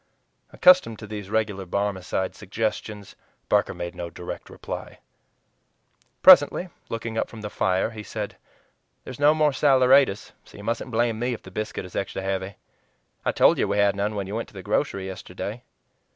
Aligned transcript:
Accustomed 0.51 0.97
to 0.97 1.05
these 1.05 1.29
regular 1.29 1.63
Barmecide 1.63 2.33
suggestions, 2.33 3.15
Barker 3.49 3.75
made 3.75 3.93
no 3.93 4.09
direct 4.09 4.49
reply. 4.49 4.97
Presently, 6.23 6.69
looking 6.89 7.19
up 7.19 7.29
from 7.29 7.41
the 7.41 7.51
fire, 7.51 7.91
he 7.91 8.01
said, 8.01 8.35
"There's 9.03 9.19
no 9.19 9.35
more 9.35 9.51
saleratus, 9.53 10.31
so 10.43 10.57
you 10.57 10.63
mustn't 10.63 10.89
blame 10.89 11.19
me 11.19 11.33
if 11.35 11.43
the 11.43 11.51
biscuit 11.51 11.85
is 11.85 11.95
extra 11.95 12.23
heavy. 12.23 12.55
I 13.23 13.31
told 13.31 13.59
you 13.59 13.67
we 13.67 13.77
had 13.77 13.95
none 13.95 14.15
when 14.15 14.25
you 14.25 14.33
went 14.33 14.47
to 14.47 14.55
the 14.55 14.63
grocery 14.63 15.05
yesterday." 15.05 15.61